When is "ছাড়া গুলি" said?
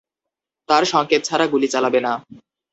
1.25-1.67